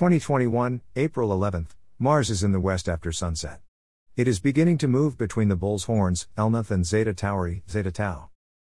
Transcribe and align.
2021, 0.00 0.80
April 0.96 1.28
11th, 1.28 1.76
Mars 1.98 2.30
is 2.30 2.42
in 2.42 2.52
the 2.52 2.58
west 2.58 2.88
after 2.88 3.12
sunset. 3.12 3.60
It 4.16 4.26
is 4.26 4.40
beginning 4.40 4.78
to 4.78 4.88
move 4.88 5.18
between 5.18 5.48
the 5.48 5.56
Bull's 5.56 5.84
Horns, 5.84 6.26
Elnath 6.38 6.70
and 6.70 6.86
Zeta 6.86 7.12
Tauri, 7.12 7.60
Zeta 7.68 7.92
Tau. 7.92 8.30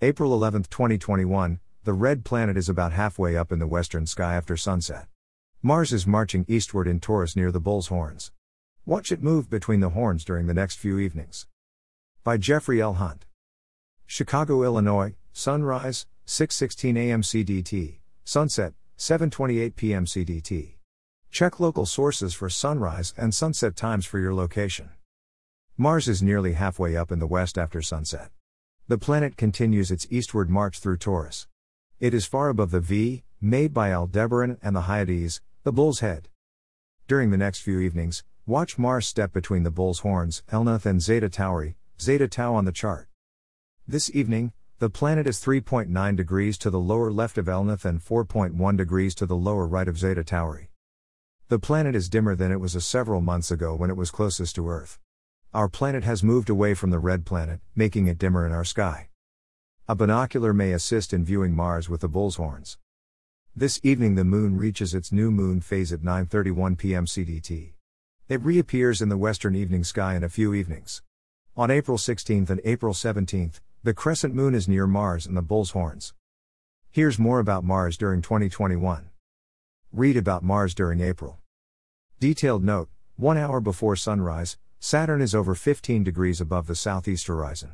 April 0.00 0.32
11, 0.32 0.66
2021, 0.70 1.58
the 1.82 1.92
red 1.92 2.24
planet 2.24 2.56
is 2.56 2.68
about 2.68 2.92
halfway 2.92 3.36
up 3.36 3.50
in 3.50 3.58
the 3.58 3.66
western 3.66 4.06
sky 4.06 4.36
after 4.36 4.56
sunset. 4.56 5.08
Mars 5.60 5.92
is 5.92 6.06
marching 6.06 6.44
eastward 6.46 6.86
in 6.86 7.00
Taurus 7.00 7.34
near 7.34 7.50
the 7.50 7.58
Bull's 7.58 7.88
Horns. 7.88 8.30
Watch 8.86 9.10
it 9.10 9.20
move 9.20 9.50
between 9.50 9.80
the 9.80 9.90
horns 9.90 10.24
during 10.24 10.46
the 10.46 10.54
next 10.54 10.76
few 10.76 11.00
evenings. 11.00 11.48
By 12.22 12.36
Jeffrey 12.36 12.80
L. 12.80 12.94
Hunt. 12.94 13.26
Chicago, 14.06 14.62
Illinois, 14.62 15.16
sunrise 15.32 16.06
6:16 16.28 16.96
a.m. 16.96 17.22
CDT, 17.22 17.98
sunset 18.22 18.74
7:28 18.96 19.74
p.m. 19.74 20.04
CDT. 20.06 20.77
Check 21.30 21.60
local 21.60 21.86
sources 21.86 22.34
for 22.34 22.48
sunrise 22.48 23.14
and 23.16 23.34
sunset 23.34 23.76
times 23.76 24.06
for 24.06 24.18
your 24.18 24.34
location. 24.34 24.90
Mars 25.76 26.08
is 26.08 26.22
nearly 26.22 26.54
halfway 26.54 26.96
up 26.96 27.12
in 27.12 27.18
the 27.18 27.26
west 27.26 27.56
after 27.56 27.80
sunset. 27.80 28.30
The 28.88 28.98
planet 28.98 29.36
continues 29.36 29.90
its 29.90 30.06
eastward 30.10 30.48
march 30.48 30.80
through 30.80 30.96
Taurus. 30.96 31.46
It 32.00 32.14
is 32.14 32.26
far 32.26 32.48
above 32.48 32.70
the 32.70 32.80
V, 32.80 33.22
made 33.40 33.74
by 33.74 33.92
Aldebaran 33.92 34.58
and 34.62 34.74
the 34.74 34.82
Hyades, 34.82 35.40
the 35.62 35.72
bull's 35.72 36.00
head. 36.00 36.28
During 37.06 37.30
the 37.30 37.36
next 37.36 37.60
few 37.60 37.78
evenings, 37.78 38.24
watch 38.46 38.78
Mars 38.78 39.06
step 39.06 39.32
between 39.32 39.62
the 39.62 39.70
bull's 39.70 40.00
horns, 40.00 40.42
Elnath 40.50 40.86
and 40.86 41.02
Zeta 41.02 41.28
Tauri, 41.28 41.74
Zeta 42.00 42.26
Tau 42.26 42.54
on 42.54 42.64
the 42.64 42.72
chart. 42.72 43.08
This 43.86 44.10
evening, 44.14 44.52
the 44.78 44.90
planet 44.90 45.26
is 45.26 45.38
3.9 45.38 46.16
degrees 46.16 46.56
to 46.58 46.70
the 46.70 46.80
lower 46.80 47.12
left 47.12 47.36
of 47.36 47.46
Elnath 47.46 47.84
and 47.84 48.00
4.1 48.00 48.76
degrees 48.76 49.14
to 49.16 49.26
the 49.26 49.36
lower 49.36 49.66
right 49.66 49.88
of 49.88 49.98
Zeta 49.98 50.24
Tauri. 50.24 50.67
The 51.50 51.58
planet 51.58 51.94
is 51.94 52.10
dimmer 52.10 52.36
than 52.36 52.52
it 52.52 52.60
was 52.60 52.74
a 52.74 52.80
several 52.82 53.22
months 53.22 53.50
ago 53.50 53.74
when 53.74 53.88
it 53.88 53.96
was 53.96 54.10
closest 54.10 54.54
to 54.56 54.68
Earth. 54.68 54.98
Our 55.54 55.66
planet 55.66 56.04
has 56.04 56.22
moved 56.22 56.50
away 56.50 56.74
from 56.74 56.90
the 56.90 56.98
red 56.98 57.24
planet, 57.24 57.60
making 57.74 58.06
it 58.06 58.18
dimmer 58.18 58.44
in 58.44 58.52
our 58.52 58.64
sky. 58.64 59.08
A 59.88 59.94
binocular 59.94 60.52
may 60.52 60.72
assist 60.72 61.14
in 61.14 61.24
viewing 61.24 61.56
Mars 61.56 61.88
with 61.88 62.02
the 62.02 62.08
bull's 62.08 62.36
horns. 62.36 62.76
This 63.56 63.80
evening 63.82 64.14
the 64.14 64.26
moon 64.26 64.58
reaches 64.58 64.92
its 64.92 65.10
new 65.10 65.30
moon 65.30 65.62
phase 65.62 65.90
at 65.90 66.02
9:31 66.02 66.76
p.m. 66.76 67.06
CDT. 67.06 67.72
It 68.28 68.42
reappears 68.42 69.00
in 69.00 69.08
the 69.08 69.16
western 69.16 69.54
evening 69.54 69.84
sky 69.84 70.16
in 70.16 70.24
a 70.24 70.28
few 70.28 70.52
evenings. 70.52 71.00
On 71.56 71.70
April 71.70 71.96
16th 71.96 72.50
and 72.50 72.60
April 72.62 72.92
17th, 72.92 73.62
the 73.82 73.94
crescent 73.94 74.34
moon 74.34 74.54
is 74.54 74.68
near 74.68 74.86
Mars 74.86 75.24
and 75.24 75.34
the 75.34 75.40
bull's 75.40 75.70
horns. 75.70 76.12
Here's 76.90 77.18
more 77.18 77.40
about 77.40 77.64
Mars 77.64 77.96
during 77.96 78.20
2021. 78.20 79.08
Read 79.92 80.18
about 80.18 80.44
Mars 80.44 80.74
during 80.74 81.00
April. 81.00 81.38
Detailed 82.20 82.62
note 82.62 82.90
1 83.16 83.38
hour 83.38 83.58
before 83.58 83.96
sunrise, 83.96 84.58
Saturn 84.78 85.22
is 85.22 85.34
over 85.34 85.54
15 85.54 86.04
degrees 86.04 86.42
above 86.42 86.66
the 86.66 86.74
southeast 86.74 87.26
horizon. 87.26 87.72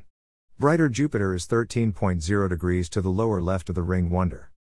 Brighter 0.57 0.89
Jupiter 0.89 1.35
is 1.35 1.45
13.0 1.45 2.49
degrees 2.49 2.89
to 2.91 3.03
the 3.03 3.11
lower 3.11 3.43
left 3.43 3.69
of 3.69 3.75
the 3.75 3.83
ring 3.83 4.11
Wonder. 4.11 4.53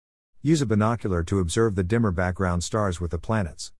Use 0.41 0.63
a 0.63 0.65
binocular 0.65 1.21
to 1.23 1.37
observe 1.37 1.75
the 1.75 1.83
dimmer 1.83 2.11
background 2.11 2.63
stars 2.63 2.99
with 2.99 3.11
the 3.11 3.19
planets. 3.19 3.71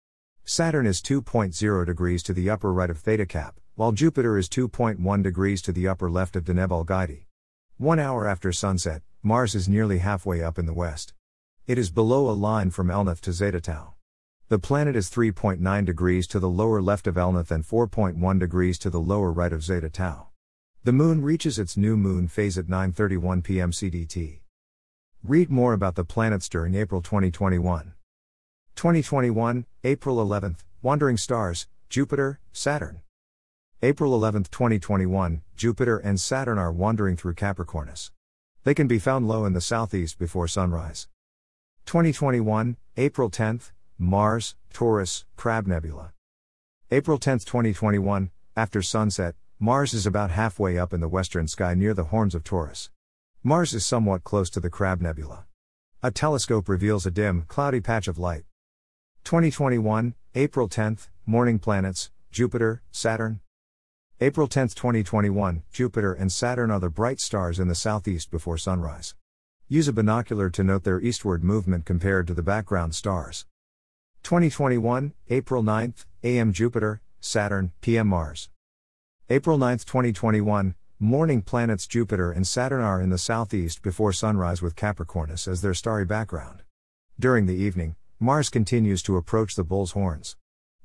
Saturn 0.46 0.86
is 0.86 1.02
2.0 1.02 1.86
degrees 1.88 2.22
to 2.22 2.34
the 2.34 2.52
upper 2.52 2.72
right 2.72 2.92
of 2.92 3.00
Theta 3.00 3.26
Cap, 3.26 3.60
while 3.74 3.92
Jupiter 3.92 4.38
is 4.38 4.48
2.1 4.50 5.24
degrees 5.24 5.64
to 5.64 5.72
the 5.72 5.88
upper 5.88 6.12
left 6.12 6.36
of 6.36 6.44
Deneb 6.44 6.70
Algedi. 6.70 7.26
One 7.78 7.98
hour 7.98 8.28
after 8.28 8.52
sunset, 8.52 9.02
Mars 9.24 9.56
is 9.56 9.68
nearly 9.68 9.98
halfway 9.98 10.44
up 10.44 10.60
in 10.60 10.68
the 10.68 10.74
west. 10.74 11.14
It 11.66 11.78
is 11.78 11.92
below 11.92 12.30
a 12.30 12.36
line 12.36 12.72
from 12.72 12.90
Elnath 12.90 13.22
to 13.22 13.32
Zeta 13.32 13.62
Tau. 13.62 13.94
The 14.50 14.60
planet 14.60 14.98
is 14.98 15.10
3.9 15.10 15.86
degrees 15.86 16.28
to 16.28 16.38
the 16.38 16.50
lower 16.50 16.82
left 16.82 17.08
of 17.08 17.16
Elnath 17.16 17.52
and 17.52 17.64
4.1 17.64 18.38
degrees 18.38 18.78
to 18.80 18.90
the 18.90 19.00
lower 19.00 19.32
right 19.32 19.54
of 19.54 19.64
Zeta 19.64 19.90
Tau. 19.90 20.28
The 20.84 20.92
moon 20.92 21.22
reaches 21.22 21.58
its 21.58 21.78
new 21.78 21.96
moon 21.96 22.28
phase 22.28 22.58
at 22.58 22.66
9:31 22.66 23.46
p.m. 23.46 23.72
CDT. 23.72 24.42
Read 25.24 25.50
more 25.50 25.72
about 25.72 25.96
the 25.96 26.04
planets 26.04 26.50
during 26.50 26.76
April 26.76 27.02
2021. 27.02 27.94
2021, 28.76 29.66
April 29.86 30.18
11th, 30.18 30.66
Wandering 30.82 31.16
Stars, 31.16 31.68
Jupiter, 31.88 32.42
Saturn. 32.52 33.04
April 33.82 34.20
11th, 34.20 34.52
2021, 34.52 35.42
Jupiter 35.56 35.98
and 35.98 36.20
Saturn 36.20 36.58
are 36.58 36.74
wandering 36.74 37.16
through 37.16 37.36
Capricornus. 37.36 38.12
They 38.66 38.74
can 38.74 38.90
be 38.90 39.00
found 39.00 39.30
low 39.30 39.46
in 39.46 39.54
the 39.54 39.62
southeast 39.62 40.20
before 40.20 40.50
sunrise. 40.50 41.08
2021, 41.86 42.78
April 42.98 43.30
10th, 43.30 43.72
Mars, 43.98 44.56
Taurus, 44.72 45.26
Crab 45.36 45.68
Nebula. 45.68 46.12
April 46.90 47.18
10, 47.18 47.40
2021, 47.40 48.32
after 48.56 48.82
sunset, 48.82 49.36
Mars 49.60 49.94
is 49.94 50.06
about 50.06 50.32
halfway 50.32 50.78
up 50.78 50.94
in 50.94 51.02
the 51.02 51.08
western 51.08 51.48
sky 51.48 51.74
near 51.74 51.94
the 51.94 52.06
horns 52.06 52.34
of 52.34 52.44
Taurus. 52.44 52.90
Mars 53.44 53.74
is 53.74 53.86
somewhat 53.86 54.24
close 54.24 54.50
to 54.50 54.60
the 54.60 54.70
Crab 54.70 55.02
Nebula. 55.02 55.46
A 56.02 56.12
telescope 56.12 56.68
reveals 56.68 57.06
a 57.06 57.12
dim, 57.12 57.44
cloudy 57.48 57.82
patch 57.82 58.08
of 58.08 58.18
light. 58.18 58.44
2021, 59.24 60.16
April 60.36 60.68
10, 60.68 60.98
morning 61.26 61.60
planets, 61.60 62.12
Jupiter, 62.32 62.82
Saturn. 62.92 63.42
April 64.20 64.48
10, 64.48 64.70
2021, 64.70 65.64
Jupiter 65.72 66.14
and 66.14 66.32
Saturn 66.32 66.72
are 66.72 66.80
the 66.80 66.90
bright 66.90 67.20
stars 67.20 67.60
in 67.60 67.68
the 67.68 67.76
southeast 67.76 68.32
before 68.32 68.58
sunrise. 68.58 69.16
Use 69.70 69.88
a 69.88 69.94
binocular 69.94 70.50
to 70.50 70.64
note 70.64 70.84
their 70.84 71.00
eastward 71.00 71.42
movement 71.42 71.86
compared 71.86 72.28
to 72.28 72.34
the 72.34 72.44
background 72.44 72.94
stars. 72.94 73.46
2021, 74.24 75.14
April 75.30 75.64
9th, 75.64 76.06
AM 76.22 76.52
Jupiter, 76.52 77.02
Saturn, 77.22 77.72
PM 77.80 78.08
Mars. 78.08 78.50
April 79.30 79.58
9, 79.58 79.78
2021, 79.80 80.76
morning 81.00 81.42
planets 81.42 81.88
Jupiter 81.88 82.30
and 82.30 82.46
Saturn 82.46 82.82
are 82.82 83.02
in 83.02 83.10
the 83.10 83.18
southeast 83.18 83.82
before 83.82 84.12
sunrise 84.12 84.62
with 84.62 84.76
Capricornus 84.76 85.48
as 85.48 85.62
their 85.62 85.74
starry 85.74 86.06
background. 86.06 86.64
During 87.18 87.46
the 87.46 87.56
evening, 87.56 87.96
Mars 88.20 88.50
continues 88.50 89.02
to 89.04 89.16
approach 89.16 89.56
the 89.56 89.64
bull's 89.64 89.92
horns. 89.92 90.36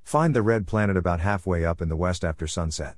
Find 0.04 0.36
the 0.36 0.42
red 0.42 0.68
planet 0.68 0.96
about 0.96 1.18
halfway 1.18 1.64
up 1.64 1.82
in 1.82 1.88
the 1.88 1.96
west 1.96 2.24
after 2.24 2.46
sunset. 2.46 2.94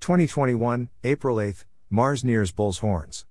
2021, 0.00 0.90
April 1.02 1.36
8th, 1.36 1.64
Mars 1.90 2.22
nears 2.24 2.52
bull's 2.52 2.78
horns. 2.78 3.26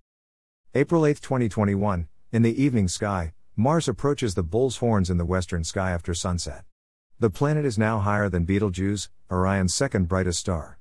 April 0.73 1.05
8, 1.05 1.19
2021, 1.21 2.07
in 2.31 2.43
the 2.43 2.63
evening 2.63 2.87
sky, 2.87 3.33
Mars 3.57 3.89
approaches 3.89 4.35
the 4.35 4.41
bull's 4.41 4.77
horns 4.77 5.09
in 5.09 5.17
the 5.17 5.25
western 5.25 5.65
sky 5.65 5.91
after 5.91 6.13
sunset. 6.13 6.63
The 7.19 7.29
planet 7.29 7.65
is 7.65 7.77
now 7.77 7.99
higher 7.99 8.29
than 8.29 8.45
Betelgeuse, 8.45 9.09
Orion's 9.29 9.73
second 9.73 10.07
brightest 10.07 10.39
star. 10.39 10.79